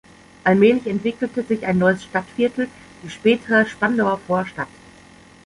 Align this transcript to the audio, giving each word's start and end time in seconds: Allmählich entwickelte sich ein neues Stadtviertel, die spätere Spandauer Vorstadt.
Allmählich 0.43 0.87
entwickelte 0.87 1.43
sich 1.43 1.63
ein 1.67 1.77
neues 1.77 2.03
Stadtviertel, 2.05 2.67
die 3.03 3.09
spätere 3.11 3.67
Spandauer 3.67 4.17
Vorstadt. 4.17 4.67